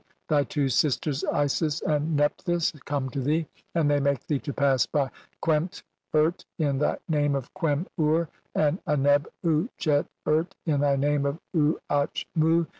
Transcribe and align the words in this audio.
Thy 0.29 0.43
two 0.45 0.67
sisters 0.67 1.23
Isis 1.25 1.79
"and 1.81 2.15
Nephthys 2.15 2.71
come 2.85 3.11
to 3.11 3.19
thee, 3.21 3.45
and 3.75 3.87
they 3.87 3.99
make 3.99 4.25
thee 4.25 4.39
"to 4.39 4.51
pass 4.51 4.87
by 4.87 5.11
Qemt 5.45 5.83
urt 6.15 6.43
in 6.57 6.79
thy 6.79 6.97
name 7.07 7.35
of 7.35 7.53
Qem 7.53 7.85
ur, 7.99 8.27
and 8.55 8.83
"Aneb 8.85 9.27
uatchet 9.45 10.07
urt 10.25 10.55
in 10.65 10.79
thy 10.79 10.95
name 10.95 11.27
of 11.27 11.39
Uatch 11.55 12.25
mu 12.33 12.65